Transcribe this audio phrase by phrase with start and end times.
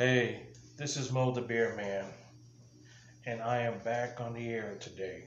[0.00, 0.40] Hey,
[0.78, 2.06] this is Mo the Beer Man,
[3.26, 5.24] and I am back on the air today.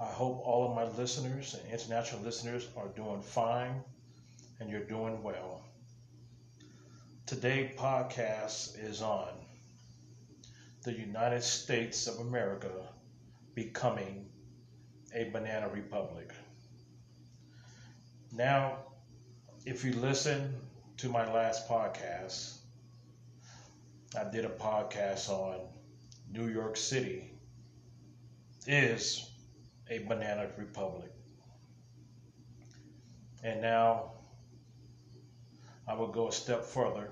[0.00, 3.82] I hope all of my listeners and international listeners are doing fine
[4.60, 5.60] and you're doing well.
[7.26, 9.32] Today podcast is on
[10.84, 12.70] the United States of America
[13.56, 14.24] becoming
[15.12, 16.32] a banana republic.
[18.30, 18.76] Now,
[19.66, 20.54] if you listen
[20.98, 22.58] to my last podcast,
[24.18, 25.60] I did a podcast on
[26.30, 27.30] New York City
[28.66, 29.28] is
[29.90, 31.10] a banana republic.
[33.42, 34.12] And now
[35.88, 37.10] I will go a step further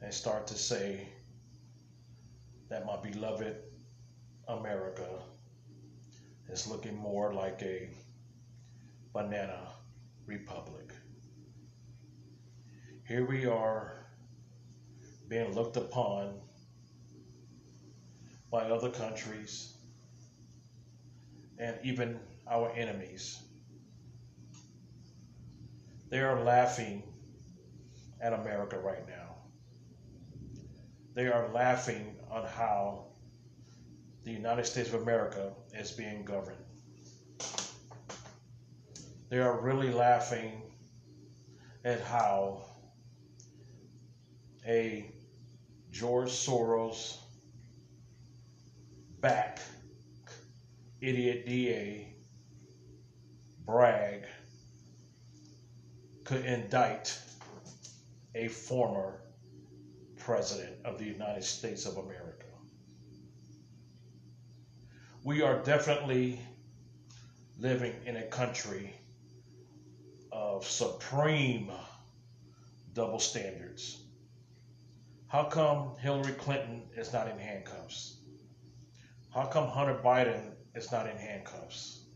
[0.00, 1.06] and start to say
[2.68, 3.56] that my beloved
[4.48, 5.08] America
[6.48, 7.90] is looking more like a
[9.12, 9.60] banana
[10.26, 10.92] republic.
[13.08, 14.04] Here we are
[15.28, 16.40] being looked upon
[18.50, 19.76] by other countries
[21.56, 22.18] and even
[22.50, 23.40] our enemies.
[26.10, 27.04] They are laughing
[28.20, 29.36] at America right now.
[31.14, 33.06] They are laughing on how
[34.24, 36.58] the United States of America is being governed.
[39.28, 40.62] They are really laughing
[41.84, 42.65] at how
[44.66, 45.10] a
[45.92, 47.16] George Soros
[49.20, 49.60] back
[51.00, 52.14] idiot DA
[53.64, 54.24] Bragg
[56.24, 57.16] could indict
[58.34, 59.20] a former
[60.16, 62.46] president of the United States of America.
[65.22, 66.40] We are definitely
[67.58, 68.94] living in a country
[70.32, 71.70] of supreme
[72.92, 74.05] double standards.
[75.36, 78.16] How come Hillary Clinton is not in handcuffs?
[79.34, 82.06] How come Hunter Biden is not in handcuffs?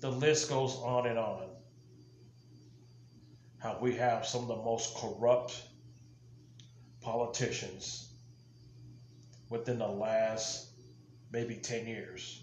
[0.00, 1.46] The list goes on and on.
[3.58, 5.62] How we have some of the most corrupt
[7.00, 8.12] politicians
[9.48, 10.72] within the last
[11.30, 12.42] maybe 10 years.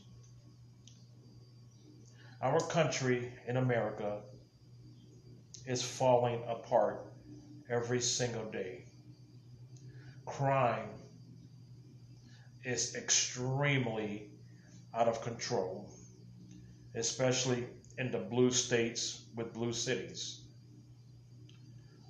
[2.41, 4.21] Our country in America
[5.65, 7.12] is falling apart
[7.69, 8.85] every single day.
[10.25, 10.89] Crime
[12.63, 14.29] is extremely
[14.93, 15.89] out of control,
[16.95, 20.41] especially in the blue states with blue cities.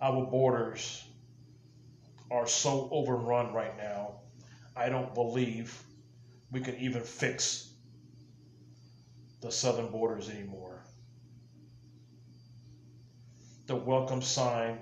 [0.02, 1.04] Our borders
[2.30, 4.16] are so overrun right now,
[4.76, 5.80] I don't believe
[6.52, 7.70] we can even fix
[9.42, 10.84] the southern borders anymore.
[13.68, 14.80] The welcome sign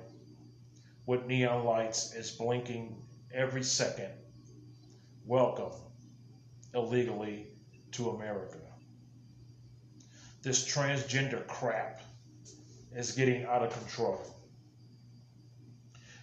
[1.06, 2.96] with neon lights is blinking
[3.34, 4.12] every second.
[5.26, 5.72] Welcome
[6.74, 7.48] illegally
[7.92, 8.58] to America.
[10.42, 12.02] This transgender crap
[12.96, 14.20] is getting out of control.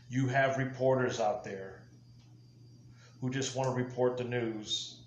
[0.08, 1.82] You have reporters out there
[3.20, 5.02] who just want to report the news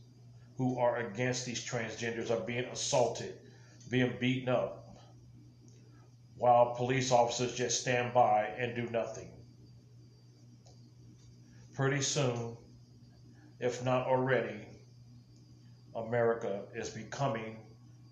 [0.57, 3.33] who are against these transgenders are being assaulted,
[3.89, 4.97] being beaten up,
[6.37, 9.29] while police officers just stand by and do nothing.
[11.73, 12.57] Pretty soon,
[13.59, 14.67] if not already,
[15.95, 17.57] America is becoming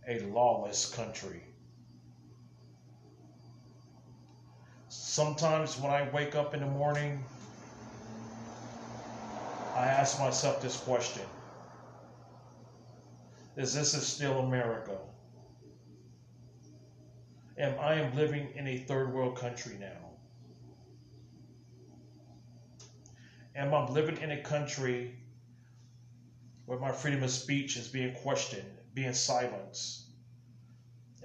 [0.07, 1.41] a lawless country.
[4.87, 7.23] Sometimes when I wake up in the morning,
[9.75, 11.23] I ask myself this question
[13.57, 14.97] is this is still America?
[17.57, 20.08] Am I living in a third world country now?
[23.59, 25.13] Am I living in a country
[26.65, 30.05] where my freedom of speech is being questioned, being silenced?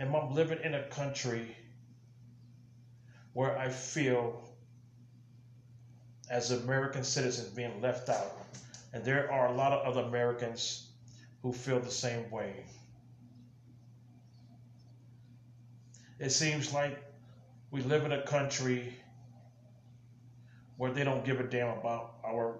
[0.00, 1.56] Am I living in a country
[3.34, 4.42] where I feel
[6.28, 8.36] as an American citizens being left out?
[8.92, 10.90] And there are a lot of other Americans
[11.40, 12.64] who feel the same way.
[16.18, 16.98] It seems like
[17.70, 18.92] we live in a country
[20.76, 22.58] where they don't give a damn about our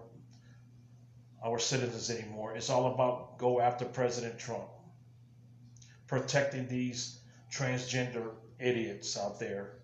[1.43, 2.57] our citizens anymore.
[2.57, 4.65] It's all about go after President Trump,
[6.07, 7.19] protecting these
[7.53, 9.75] transgender idiots out there,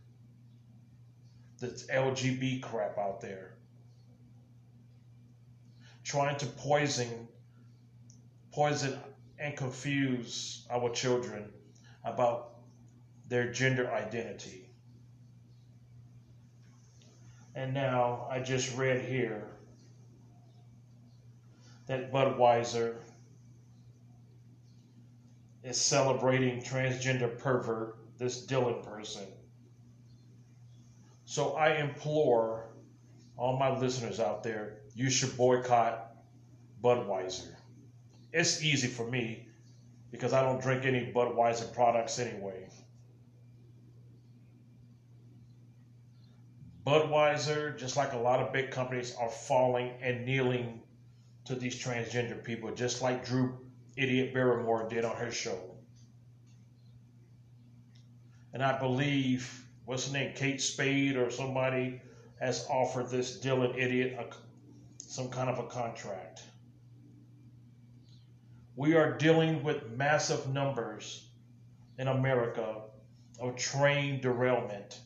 [1.59, 3.53] this LGB crap out there,
[6.03, 7.29] trying to poison
[8.53, 8.99] poison
[9.39, 11.51] and confuse our children
[12.05, 12.55] about
[13.29, 14.69] their gender identity.
[17.55, 19.50] And now I just read here
[21.91, 22.99] that Budweiser
[25.65, 29.27] is celebrating transgender pervert, this Dylan person.
[31.25, 32.69] So I implore
[33.37, 36.13] all my listeners out there, you should boycott
[36.81, 37.57] Budweiser.
[38.33, 39.49] It's easy for me
[40.13, 42.69] because I don't drink any Budweiser products anyway.
[46.87, 50.83] Budweiser, just like a lot of big companies, are falling and kneeling
[51.51, 53.59] to these transgender people, just like Drew
[53.97, 55.59] Idiot Barrymore did on her show.
[58.53, 62.01] And I believe, what's her name, Kate Spade or somebody
[62.41, 66.41] has offered this Dylan Idiot a, some kind of a contract.
[68.77, 71.29] We are dealing with massive numbers
[71.99, 72.83] in America
[73.41, 75.01] of train derailment.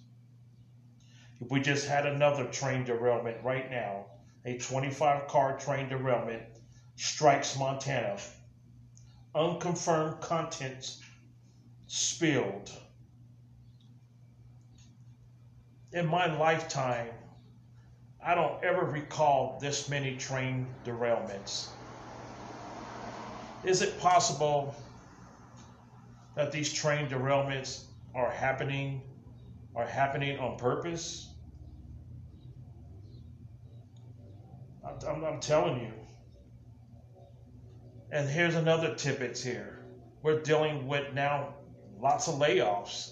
[1.40, 4.06] If we just had another train derailment right now,
[4.44, 6.42] a 25 car train derailment
[6.96, 8.16] strikes Montana,
[9.34, 11.02] unconfirmed contents
[11.86, 12.70] spilled.
[15.92, 17.08] In my lifetime,
[18.22, 21.68] I don't ever recall this many train derailments.
[23.64, 24.74] Is it possible
[26.34, 29.02] that these train derailments are happening
[29.76, 31.33] are happening on purpose?
[35.08, 35.92] I'm, I'm telling you.
[38.10, 39.84] And here's another tidbits here.
[40.22, 41.54] We're dealing with now
[42.00, 43.10] lots of layoffs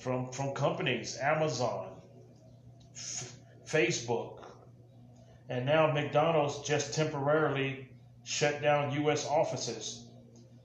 [0.00, 1.88] from from companies, Amazon,
[2.94, 3.34] F-
[3.66, 4.44] Facebook,
[5.48, 7.88] and now McDonald's just temporarily
[8.24, 9.26] shut down U.S.
[9.26, 10.06] offices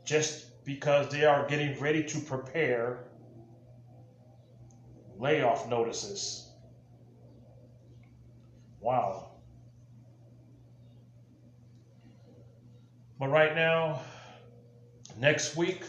[0.06, 3.00] just because they are getting ready to prepare
[5.18, 6.50] layoff notices.
[8.80, 9.35] Wow.
[13.18, 14.02] But right now,
[15.18, 15.84] next week,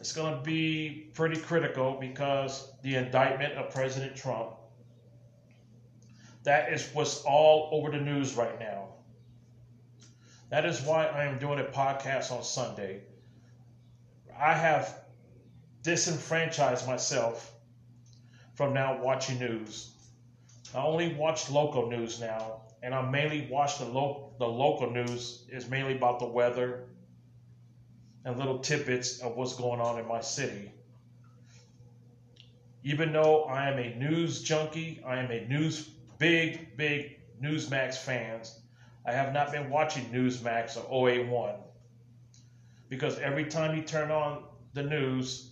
[0.00, 4.50] it's going to be pretty critical because the indictment of President Trump.
[6.44, 8.88] That is what's all over the news right now.
[10.48, 13.00] That is why I am doing a podcast on Sunday.
[14.38, 15.00] I have
[15.82, 17.52] disenfranchised myself
[18.54, 19.90] from now watching news.
[20.74, 25.44] I only watch local news now, and I mainly watch the, lo- the local news
[25.48, 26.84] is mainly about the weather
[28.24, 30.72] and little tidbits of what's going on in my city.
[32.82, 35.82] Even though I am a news junkie, I am a news
[36.18, 38.54] big, big Newsmax fans.
[39.04, 41.56] I have not been watching Newsmax or OAN
[42.88, 44.42] because every time you turn on
[44.74, 45.50] the news,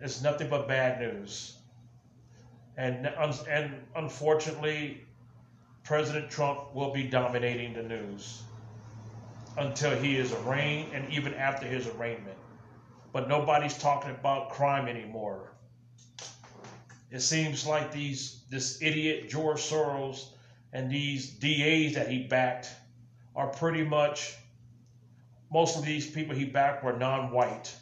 [0.00, 1.54] it's nothing but bad news.
[2.76, 5.04] And, and unfortunately,
[5.84, 8.42] President Trump will be dominating the news
[9.56, 12.36] until he is arraigned and even after his arraignment.
[13.12, 15.52] But nobody's talking about crime anymore.
[17.10, 20.28] It seems like these this idiot George Soros
[20.72, 22.70] and these DAs that he backed
[23.34, 24.36] are pretty much
[25.50, 27.74] most of these people he backed were non-white.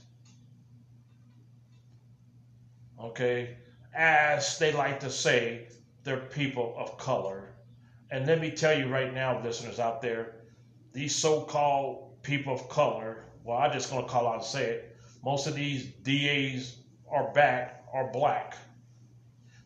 [2.99, 3.57] Okay,
[3.95, 5.69] as they like to say,
[6.05, 7.48] they're people of color.
[8.11, 10.37] And let me tell you right now, listeners out there,
[10.93, 14.97] these so-called people of color, well, I'm just going to call out and say it,
[15.25, 16.77] most of these DAs
[17.11, 18.57] are back are black.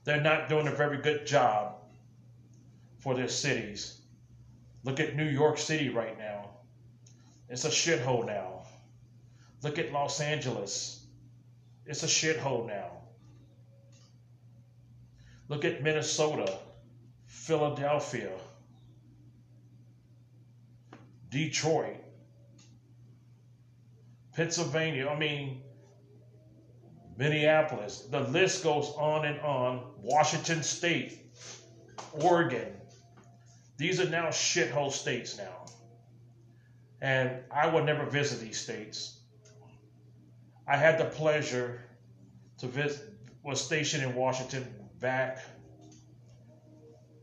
[0.05, 1.75] They're not doing a very good job
[3.01, 4.01] for their cities.
[4.85, 6.51] Look at New York City right now.
[7.49, 8.63] It's a shithole now.
[9.63, 11.05] Look at Los Angeles.
[11.87, 12.91] It's a shithole now.
[15.49, 16.59] Look at Minnesota,
[17.33, 18.31] Philadelphia,
[21.31, 21.97] Detroit,
[24.35, 25.09] Pennsylvania.
[25.09, 25.63] I mean,
[27.17, 28.03] Minneapolis.
[28.11, 29.83] The list goes on and on.
[29.97, 31.33] Washington State,
[32.13, 32.69] Oregon.
[33.79, 35.65] These are now shithole states now.
[37.01, 39.19] And I would never visit these states.
[40.69, 41.81] I had the pleasure
[42.59, 43.09] to visit,
[43.43, 44.67] was stationed in Washington
[45.01, 45.39] back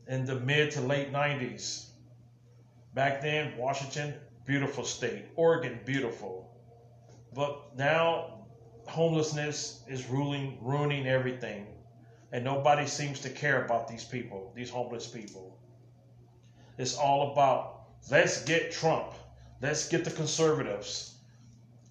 [0.09, 1.85] in the mid to late 90s.
[2.95, 5.25] Back then, Washington, beautiful state.
[5.35, 6.49] Oregon, beautiful.
[7.33, 8.47] But now,
[8.87, 11.67] homelessness is ruling, ruining everything.
[12.31, 15.59] And nobody seems to care about these people, these homeless people.
[16.79, 19.13] It's all about let's get Trump,
[19.61, 21.15] let's get the conservatives,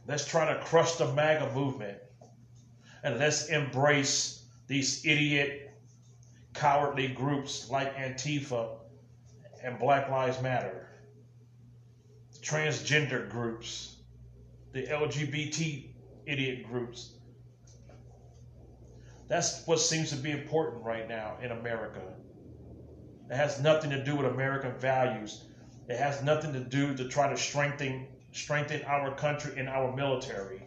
[0.09, 1.99] let's try to crush the MAGA movement,
[3.05, 5.68] and let's embrace these idiot
[6.59, 8.71] cowardly groups like Antifa
[9.63, 10.89] and Black Lives Matter,
[12.41, 13.97] transgender groups,
[14.73, 15.85] the LGBT
[16.27, 17.13] idiot groups.
[19.29, 22.03] That's what seems to be important right now in America.
[23.31, 25.45] It has nothing to do with American values.
[25.89, 30.63] It has nothing to do to try to strengthen strengthen our country and our military.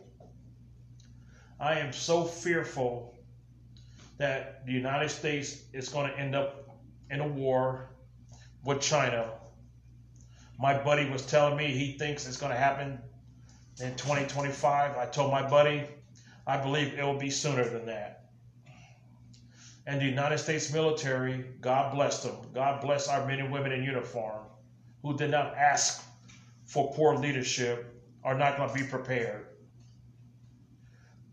[1.60, 3.11] I am so fearful
[4.22, 6.70] that the United States is going to end up
[7.10, 7.90] in a war
[8.64, 9.32] with China.
[10.60, 13.00] My buddy was telling me he thinks it's going to happen
[13.80, 14.96] in 2025.
[14.96, 15.88] I told my buddy,
[16.46, 18.26] I believe it will be sooner than that.
[19.88, 22.36] And the United States military, God bless them.
[22.54, 24.46] God bless our men and women in uniform
[25.02, 26.04] who did not ask
[26.66, 29.48] for poor leadership are not going to be prepared.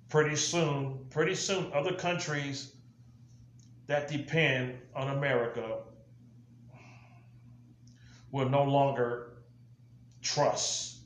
[0.08, 2.72] Pretty soon, pretty soon, other countries
[3.88, 5.78] that depend on America
[8.30, 9.38] will no longer
[10.22, 10.98] trust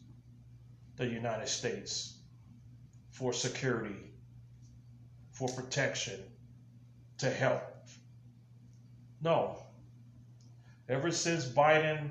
[0.96, 2.18] the United States
[3.10, 4.10] for security,
[5.30, 6.20] for protection,
[7.18, 7.62] to help.
[9.22, 9.58] No.
[10.88, 12.10] Ever since Biden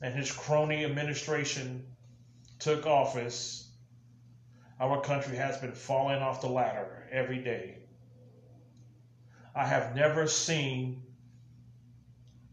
[0.00, 1.84] and his crony administration
[2.60, 3.68] took office,
[4.78, 7.81] our country has been falling off the ladder every day.
[9.54, 11.02] I have never seen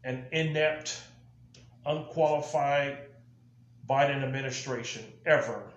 [0.03, 1.01] an inept,
[1.85, 2.97] unqualified
[3.89, 5.71] Biden administration ever,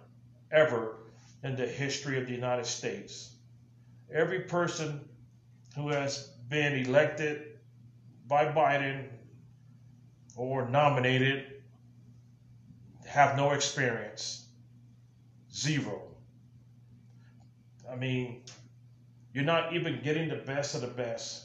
[0.51, 0.97] ever
[1.43, 3.35] in the history of the United States.
[4.13, 5.01] Every person
[5.77, 7.59] who has been elected
[8.27, 9.07] by Biden
[10.37, 11.63] or nominated
[13.07, 14.47] have no experience.
[15.53, 16.03] Zero.
[17.91, 18.43] I mean,
[19.33, 21.45] you're not even getting the best of the best.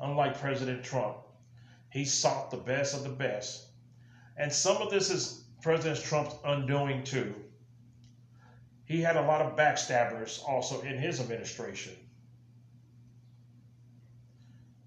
[0.00, 1.16] Unlike President Trump,
[1.90, 3.66] he sought the best of the best.
[4.36, 7.34] And some of this is President Trump's undoing too.
[8.84, 11.94] He had a lot of backstabbers also in his administration.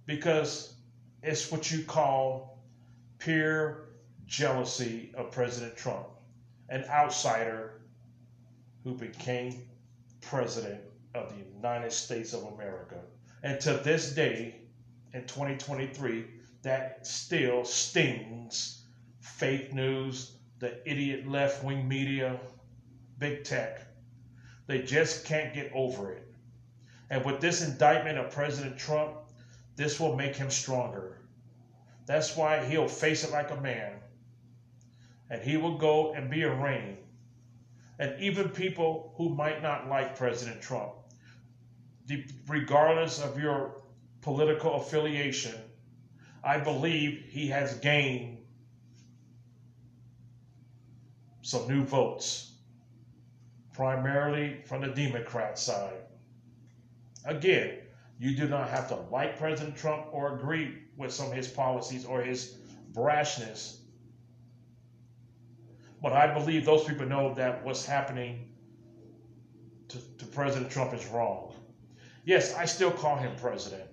[0.06, 0.76] Because
[1.24, 2.64] it's what you call
[3.18, 3.90] pure
[4.26, 6.08] jealousy of President Trump,
[6.70, 7.82] an outsider
[8.84, 9.68] who became
[10.30, 10.82] president
[11.14, 13.00] of the United States of America.
[13.44, 14.56] And to this day,
[15.14, 16.26] in 2023,
[16.64, 18.84] that still stings
[19.20, 22.40] fake news, the idiot left wing media,
[23.20, 23.82] big tech.
[24.68, 26.24] They just can't get over it.
[27.10, 29.14] And with this indictment of President Trump,
[29.76, 31.22] this will make him stronger.
[32.06, 33.94] That's why he'll face it like a man.
[35.30, 36.98] And he will go and be arraigned.
[38.00, 40.94] And even people who might not like President Trump,
[42.48, 43.82] regardless of your
[44.22, 45.56] political affiliation,
[46.44, 48.38] I believe he has gained
[51.42, 52.52] some new votes,
[53.74, 56.04] primarily from the Democrat side.
[57.26, 57.80] Again,
[58.20, 62.06] you do not have to like President Trump or agree with some of his policies
[62.06, 62.58] or his
[62.92, 63.77] brashness.
[66.02, 68.50] But I believe those people know that what's happening
[69.90, 71.56] to, to President Trump is wrong.
[72.24, 73.90] Yes, I still call him president.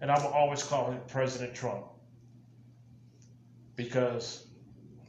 [0.00, 1.86] And I will always call him President Trump.
[3.74, 4.46] Because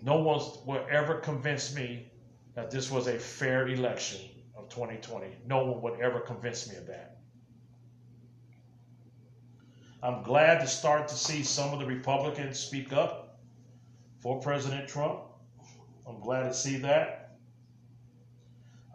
[0.02, 2.12] no one will ever convince me
[2.56, 4.22] that this was a fair election
[4.58, 5.28] of 2020.
[5.46, 7.18] No one would ever convince me of that.
[10.02, 13.40] I'm glad to start to see some of the Republicans speak up
[14.22, 15.20] for President Trump.
[16.10, 17.38] I'm glad to see that.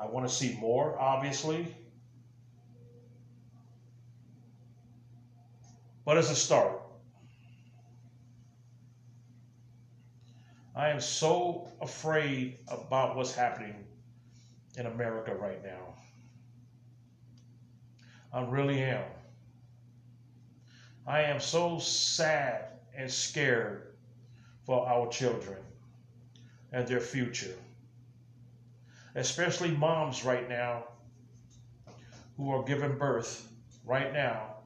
[0.00, 1.72] I want to see more, obviously.
[6.04, 6.82] But as a start,
[10.74, 13.84] I am so afraid about what's happening
[14.76, 15.94] in America right now.
[18.32, 19.04] I really am.
[21.06, 22.64] I am so sad
[22.96, 23.94] and scared
[24.66, 25.58] for our children
[26.74, 27.54] and their future.
[29.14, 30.84] Especially moms right now
[32.36, 33.48] who are giving birth
[33.84, 34.56] right now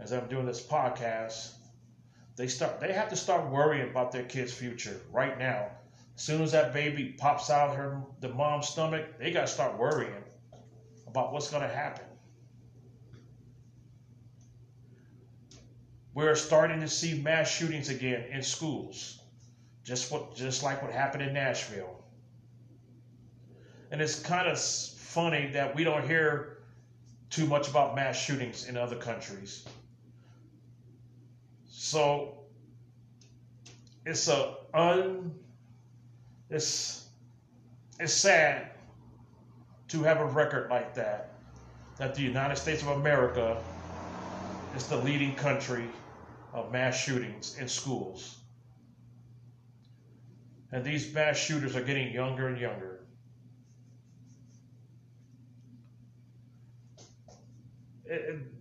[0.00, 1.52] as I'm doing this podcast.
[2.36, 5.68] They start they have to start worrying about their kid's future right now.
[6.16, 9.78] As soon as that baby pops out of her the mom's stomach, they gotta start
[9.78, 10.24] worrying
[11.06, 12.06] about what's gonna happen.
[16.14, 19.20] We're starting to see mass shootings again in schools,
[19.86, 22.02] just what just like what happened in Nashville.
[23.92, 26.58] And it's kind of funny that we don't hear
[27.30, 29.64] too much about mass shootings in other countries.
[31.68, 32.38] So
[34.04, 35.32] it's a un
[36.50, 37.08] it's
[38.00, 38.70] it's sad
[39.88, 41.34] to have a record like that
[41.98, 43.62] that the United States of America
[44.74, 45.84] is the leading country
[46.52, 48.40] of mass shootings in schools.
[50.72, 53.00] And these mass shooters are getting younger and younger.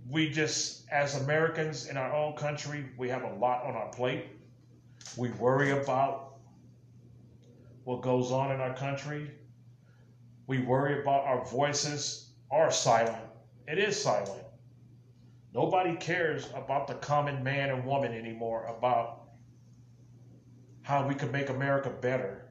[0.10, 4.26] We just, as Americans in our own country, we have a lot on our plate.
[5.18, 6.38] We worry about
[7.84, 9.32] what goes on in our country.
[10.48, 13.24] We worry about our voices are silent.
[13.68, 14.44] It is silent.
[15.54, 19.25] Nobody cares about the common man and woman anymore about
[20.86, 22.46] how we can make America better.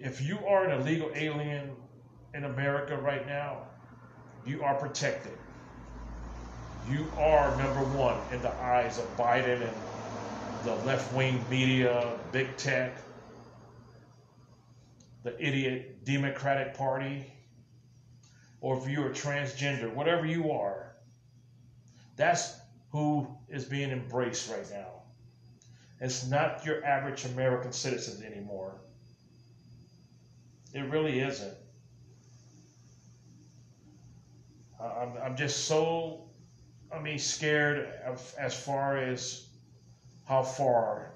[0.00, 1.70] If you are an illegal alien
[2.34, 3.68] in America right now,
[4.44, 5.38] you are protected.
[6.90, 9.76] You are number one in the eyes of Biden and
[10.64, 12.98] the left wing media, big tech,
[15.22, 17.32] the idiot Democratic Party,
[18.60, 20.96] or if you're transgender, whatever you are,
[22.16, 22.58] that's
[22.90, 24.99] who is being embraced right now.
[26.00, 28.80] It's not your average American citizen anymore.
[30.72, 31.54] It really isn't.
[34.80, 36.30] I'm, I'm just so,
[36.94, 39.48] I mean, scared of, as far as
[40.26, 41.12] how far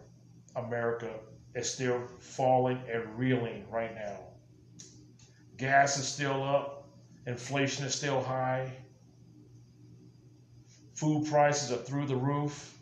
[0.55, 1.11] America
[1.55, 4.19] is still falling and reeling right now.
[5.57, 6.89] Gas is still up,
[7.27, 8.71] inflation is still high,
[10.95, 12.74] food prices are through the roof.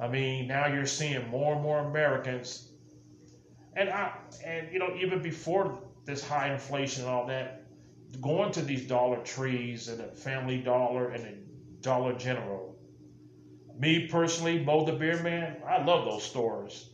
[0.00, 2.70] I mean, now you're seeing more and more Americans,
[3.74, 4.12] and I,
[4.44, 7.64] and you know, even before this high inflation and all that,
[8.20, 11.34] going to these Dollar Trees and the Family Dollar and the
[11.80, 12.76] Dollar General.
[13.78, 16.90] Me personally, Mo the Beer Man, I love those stores.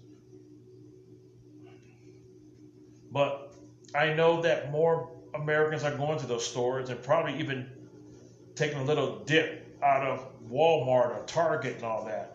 [3.11, 3.55] But
[3.95, 7.71] I know that more Americans are going to those stores and probably even
[8.55, 12.34] taking a little dip out of Walmart or Target and all that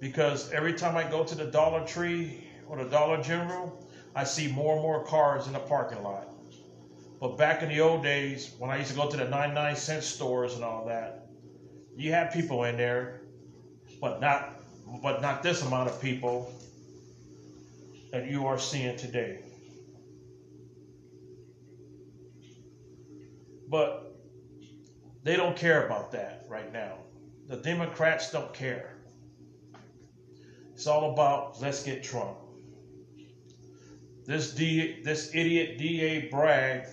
[0.00, 3.86] because every time I go to the Dollar Tree or the Dollar General,
[4.16, 6.26] I see more and more cars in the parking lot.
[7.20, 10.02] But back in the old days, when I used to go to the 99 cent
[10.02, 11.28] stores and all that,
[11.94, 13.20] you had people in there,
[14.00, 14.56] but not
[15.02, 16.52] but not this amount of people
[18.10, 19.38] that you are seeing today.
[23.68, 24.16] But
[25.22, 26.94] they don't care about that right now.
[27.46, 28.99] The Democrats don't care.
[30.80, 32.38] It's all about let's get Trump.
[34.24, 36.86] This D, this idiot DA Bragg.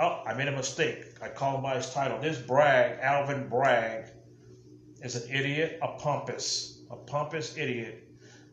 [0.00, 1.04] Oh, I made a mistake.
[1.22, 2.18] I call him by his title.
[2.18, 4.06] This Bragg, Alvin Bragg,
[5.00, 8.02] is an idiot, a pompous, a pompous idiot.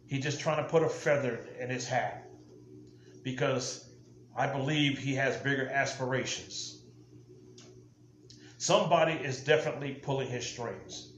[0.06, 2.30] He's just trying to put a feather in his hat
[3.24, 3.89] because
[4.38, 6.84] I believe he has bigger aspirations.
[8.60, 11.13] Somebody is definitely pulling his strings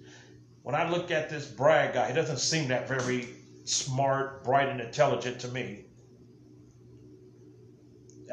[0.63, 3.29] when I look at this Bragg guy, he doesn't seem that very
[3.65, 5.85] smart, bright, and intelligent to me.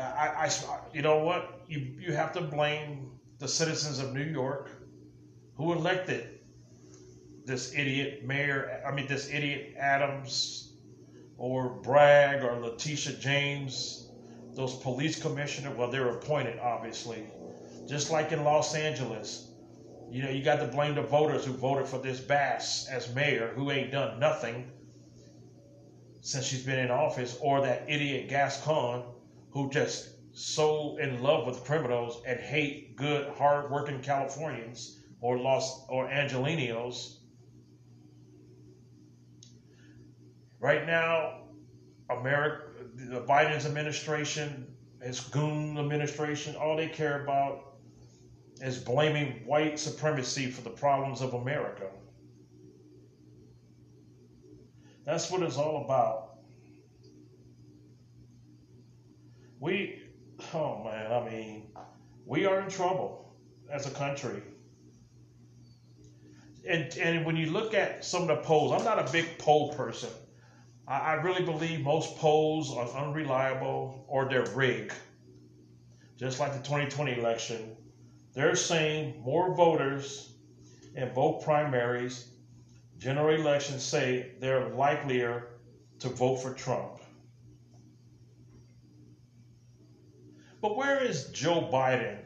[0.00, 0.50] I, I,
[0.92, 1.62] you know what?
[1.68, 4.70] You, you have to blame the citizens of New York
[5.56, 6.38] who elected
[7.44, 10.74] this idiot mayor, I mean, this idiot Adams
[11.38, 14.10] or Bragg or Letitia James,
[14.54, 15.76] those police commissioners.
[15.76, 17.24] Well, they're appointed, obviously.
[17.88, 19.47] Just like in Los Angeles,
[20.10, 23.52] you know, you got to blame the voters who voted for this Bass as mayor,
[23.54, 24.70] who ain't done nothing
[26.20, 29.04] since she's been in office, or that idiot Gascon,
[29.50, 36.08] who just so in love with criminals and hate good, hard-working Californians or Los or
[36.08, 37.16] Angelenos.
[40.60, 41.44] Right now,
[42.10, 44.66] America, the Biden's administration,
[45.02, 47.67] his goon administration, all they care about
[48.60, 51.88] is blaming white supremacy for the problems of America.
[55.04, 56.38] That's what it's all about.
[59.60, 60.02] We,
[60.52, 61.70] oh man, I mean,
[62.26, 63.34] we are in trouble
[63.70, 64.42] as a country.
[66.68, 69.72] And, and when you look at some of the polls, I'm not a big poll
[69.72, 70.10] person.
[70.86, 74.92] I, I really believe most polls are unreliable or they're rigged.
[76.18, 77.76] Just like the 2020 election,
[78.38, 80.32] they're saying more voters
[80.94, 82.28] in both primaries,
[82.96, 85.48] general elections say they're likelier
[85.98, 87.00] to vote for Trump.
[90.62, 92.18] But where is Joe Biden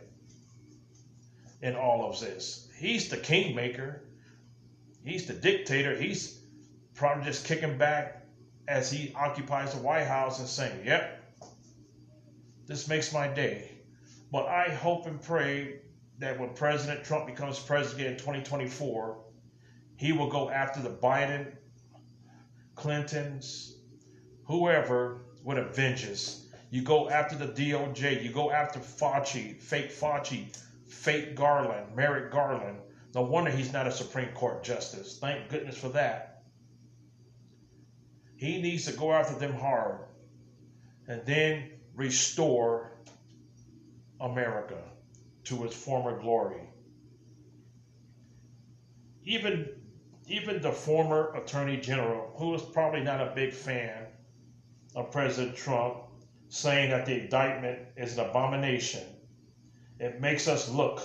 [1.63, 2.69] in all of this?
[2.79, 4.03] He's the kingmaker.
[5.03, 5.97] he's the dictator.
[5.97, 6.41] He's
[6.95, 8.27] probably just kicking back
[8.69, 11.23] as he occupies the White House and saying, Yep,
[12.67, 13.71] this makes my day.
[14.31, 15.79] But I hope and pray
[16.23, 19.25] that when President Trump becomes president in 2024,
[19.97, 21.53] he will go after the Biden,
[22.77, 23.77] Clintons,
[24.45, 26.47] whoever with a vengeance.
[26.71, 30.57] You go after the DOJ, you go after Fauci, fake Fauci,
[30.87, 32.79] fake Garland, Merrick Garland.
[33.17, 35.19] No wonder he's not a Supreme Court justice.
[35.21, 36.45] Thank goodness for that.
[38.37, 40.05] He needs to go after them hard
[41.09, 42.93] and then restore
[44.21, 44.79] America
[45.45, 46.63] to its former glory.
[49.25, 49.69] Even,
[50.27, 54.07] even the former Attorney General, who was probably not a big fan
[54.95, 55.97] of President Trump,
[56.49, 59.05] saying that the indictment is an abomination,
[59.99, 61.03] it makes us look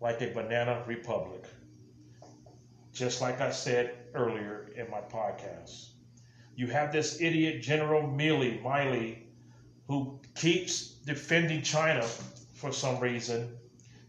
[0.00, 1.44] like a banana republic.
[2.92, 5.90] Just like I said earlier in my podcast.
[6.54, 9.18] You have this idiot General Milley, Milley,
[9.88, 12.06] who keeps defending China
[12.62, 13.52] for some reason,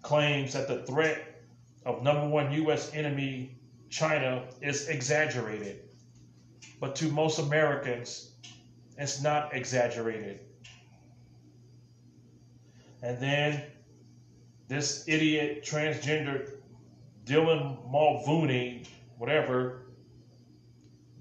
[0.04, 1.42] claims that the threat
[1.88, 2.92] of number one U.S.
[2.94, 3.58] enemy,
[3.90, 5.82] China, is exaggerated.
[6.80, 8.36] But to most Americans,
[8.96, 10.42] it's not exaggerated.
[13.02, 13.64] And then
[14.68, 16.52] this idiot transgender
[17.26, 18.84] Dylan Mulvaney,
[19.18, 19.88] whatever,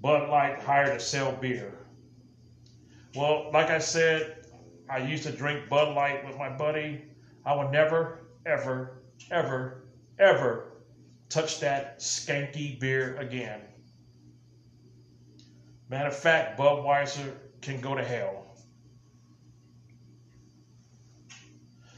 [0.02, 1.78] Bud Light hired to sell beer.
[3.14, 4.46] Well, like I said,
[4.90, 7.06] I used to drink Bud Light with my buddy.
[7.44, 9.84] I would never, ever, ever,
[10.18, 10.72] ever
[11.28, 13.60] touch that skanky beer again.
[15.88, 18.46] Matter of fact, Budweiser can go to hell.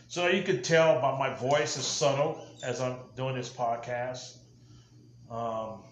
[0.08, 4.36] So you can tell by my voice is subtle as I'm doing this podcast.
[5.30, 5.82] Um,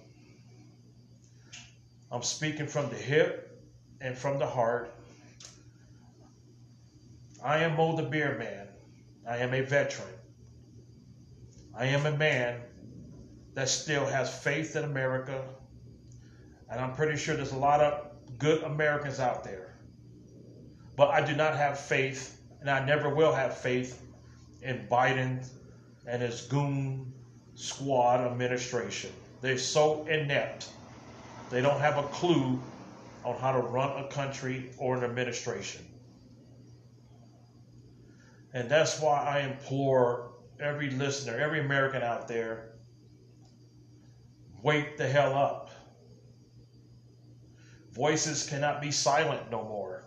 [2.10, 3.60] I'm speaking from the hip
[4.00, 4.94] and from the heart.
[7.42, 8.68] I am Mo the Beer Man.
[9.28, 10.14] I am a veteran.
[11.74, 12.60] I am a man
[13.54, 15.44] that still has faith in America.
[16.70, 19.74] And I'm pretty sure there's a lot of good Americans out there.
[20.96, 24.02] But I do not have faith, and I never will have faith
[24.62, 25.46] in Biden
[26.06, 27.12] and his goon
[27.54, 29.10] squad administration.
[29.40, 30.68] They're so inept.
[31.50, 32.60] They don't have a clue
[33.24, 35.86] on how to run a country or an administration.
[38.54, 42.72] And that's why I implore every listener, every American out there,
[44.62, 45.70] wake the hell up.
[47.92, 50.04] Voices cannot be silent no more.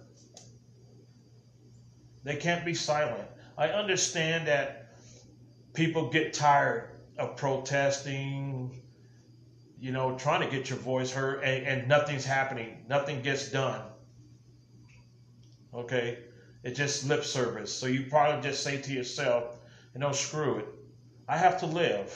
[2.23, 3.27] They can't be silent.
[3.57, 4.89] I understand that
[5.73, 8.81] people get tired of protesting,
[9.79, 12.83] you know, trying to get your voice heard, and, and nothing's happening.
[12.87, 13.81] Nothing gets done.
[15.73, 16.17] Okay?
[16.65, 17.71] It's just lip service.
[17.71, 19.55] So you probably just say to yourself,
[19.93, 20.65] you know, screw it.
[21.27, 22.11] I have to live.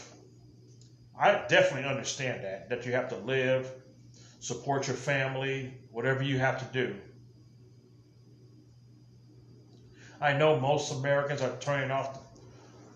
[1.17, 3.71] I definitely understand that, that you have to live,
[4.39, 6.95] support your family, whatever you have to do.
[10.19, 12.17] I know most Americans are turning off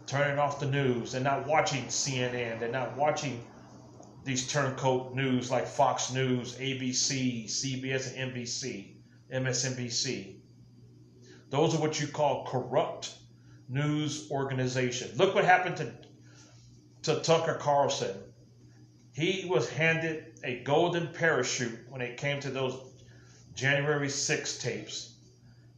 [0.08, 1.12] turning off the news.
[1.12, 2.60] They're not watching CNN.
[2.60, 3.44] They're not watching
[4.26, 8.96] these turncoat news like Fox News, ABC, CBS, and NBC,
[9.32, 10.43] MSNBC.
[11.54, 13.14] Those are what you call corrupt
[13.70, 15.20] news organizations.
[15.20, 15.94] Look what happened to,
[17.04, 18.18] to Tucker Carlson.
[19.12, 22.76] He was handed a golden parachute when it came to those
[23.54, 25.14] January 6 tapes.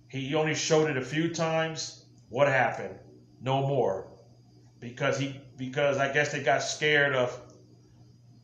[0.07, 2.05] He only showed it a few times.
[2.29, 2.97] What happened?
[3.41, 4.07] No more.
[4.79, 7.38] Because he because I guess they got scared of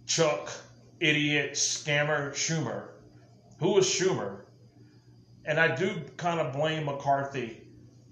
[0.06, 0.52] Chuck,
[1.00, 2.89] idiot, scammer Schumer.
[3.60, 4.41] Who was Schumer?
[5.52, 7.62] And I do kind of blame McCarthy.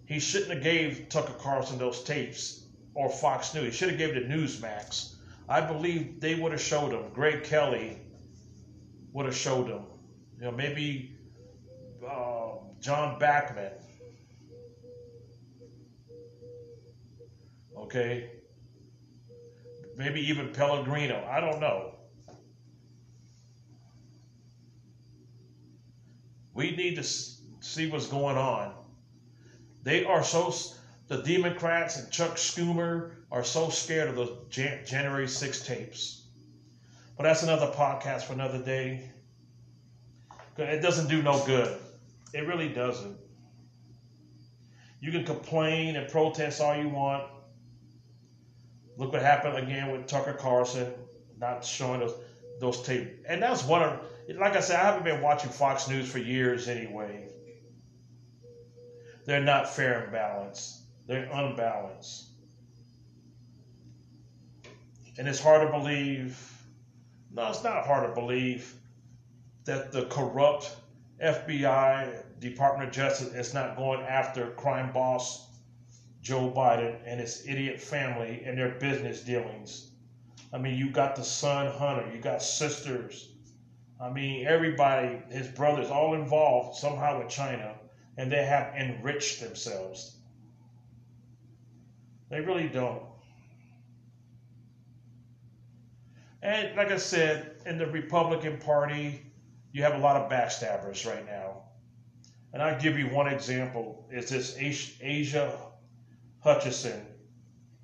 [0.05, 3.63] He shouldn't have gave Tucker Carlson those tapes or Fox News.
[3.63, 5.15] He should have gave it to Newsmax.
[5.47, 7.03] I believe they would have showed him.
[7.13, 7.97] Greg Kelly
[9.13, 9.83] would have showed him.
[10.37, 11.15] You know, maybe
[12.05, 13.71] uh, John Bachman.
[17.77, 18.31] Okay.
[19.95, 21.25] Maybe even Pellegrino.
[21.25, 21.98] I don't know.
[26.59, 28.73] We need to see what's going on.
[29.83, 30.53] They are so,
[31.07, 36.27] the Democrats and Chuck Schumer are so scared of those January 6 tapes.
[37.15, 39.09] But that's another podcast for another day.
[40.57, 41.79] It doesn't do no good.
[42.33, 43.15] It really doesn't.
[44.99, 47.23] You can complain and protest all you want.
[48.97, 50.91] Look what happened again with Tucker Carlson.
[51.39, 52.15] not showing those
[52.59, 53.23] those tape.
[53.29, 54.01] And that's one of,
[54.37, 57.29] like I said, I haven't been watching Fox News for years anyway.
[59.25, 60.81] They're not fair and balanced.
[61.07, 62.27] They're unbalanced.
[65.17, 66.39] And it's hard to believe,
[67.31, 68.73] no, it's not hard to believe
[69.65, 70.75] that the corrupt
[71.23, 75.47] FBI, Department of Justice is not going after crime boss
[76.21, 79.91] Joe Biden and his idiot family and their business dealings.
[80.53, 83.33] I mean, you got the son Hunter, you got sisters.
[83.99, 87.75] I mean, everybody, his brothers, all involved somehow with China,
[88.17, 90.15] and they have enriched themselves.
[92.29, 93.03] They really don't.
[96.41, 99.21] And like I said, in the Republican Party,
[99.73, 101.63] you have a lot of backstabbers right now.
[102.53, 104.07] And I'll give you one example.
[104.11, 105.57] Is this Asa
[106.41, 107.05] Hutchinson?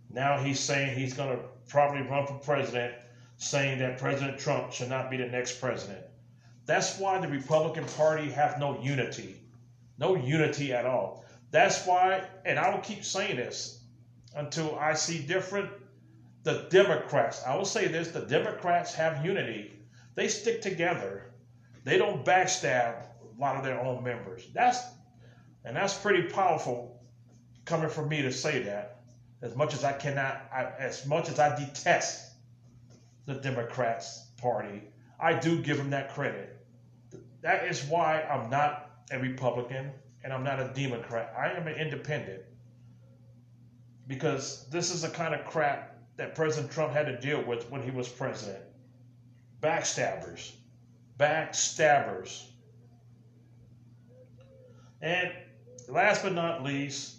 [0.10, 2.94] Now he's saying he's going to probably run for president,
[3.38, 6.06] saying that President Trump should not be the next president.
[6.66, 9.42] That's why the Republican Party have no unity,
[9.98, 11.26] no unity at all.
[11.52, 13.84] That's why, and I will keep saying this
[14.36, 15.70] until I see different.
[16.44, 19.80] The Democrats, I will say this: the Democrats have unity.
[20.16, 21.32] They stick together.
[21.84, 24.48] They don't backstab a lot of their own members.
[24.54, 24.80] That's
[25.64, 27.02] and that's pretty powerful
[27.66, 29.02] coming from me to say that.
[29.42, 32.35] As much as I cannot, I, as much as I detest
[33.26, 34.84] the Democrats Party,
[35.20, 36.58] I do give them that credit.
[37.42, 39.92] That is why I'm not a Republican
[40.24, 41.34] and I'm not a Democrat.
[41.38, 42.42] I am an independent
[44.08, 47.82] because this is the kind of crap that President Trump had to deal with when
[47.82, 48.64] he was president.
[49.62, 50.52] Backstabbers
[51.18, 52.44] backstabbers.
[55.02, 55.32] And
[55.88, 57.18] last but not least,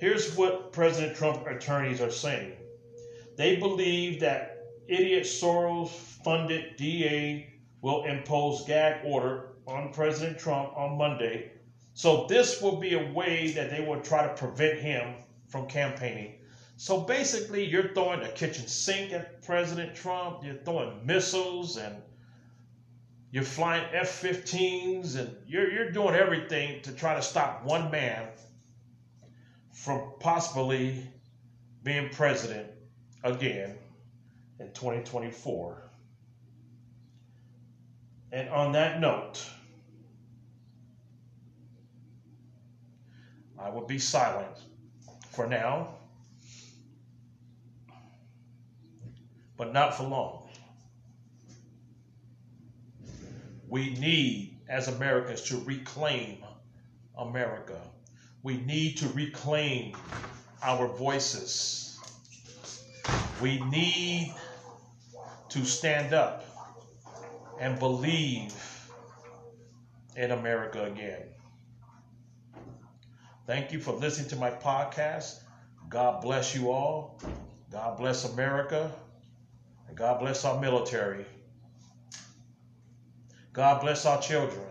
[0.00, 2.52] here's what President Trump attorneys are saying.
[3.36, 4.57] They believe that
[4.88, 5.90] idiot Soros
[6.24, 11.52] funded DA will impose gag order on President Trump on Monday.
[11.92, 15.14] So this will be a way that they will try to prevent him
[15.48, 16.34] from campaigning.
[16.76, 20.44] So basically, you're throwing a kitchen sink at President Trump.
[20.44, 21.96] You're throwing missiles and
[23.30, 28.28] you're flying F 15s and you're, you're doing everything to try to stop one man
[29.72, 31.06] from possibly
[31.82, 32.68] being president
[33.22, 33.76] again
[34.60, 35.82] in 2024.
[38.32, 39.44] And on that note,
[43.58, 44.56] I will be silent
[45.30, 45.94] for now,
[49.56, 50.48] but not for long.
[53.68, 56.38] We need, as Americans, to reclaim
[57.18, 57.80] America.
[58.42, 59.94] We need to reclaim
[60.62, 61.98] our voices.
[63.40, 64.34] We need
[65.50, 66.44] to stand up
[67.60, 68.54] and believe
[70.16, 71.22] in America again.
[73.46, 75.40] Thank you for listening to my podcast.
[75.88, 77.20] God bless you all.
[77.70, 78.92] God bless America.
[79.88, 81.24] And God bless our military.
[83.52, 84.66] God bless our children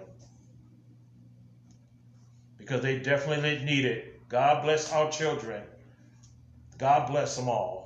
[2.57, 4.27] because they definitely need it.
[4.29, 5.63] God bless our children.
[6.77, 7.76] God bless them all.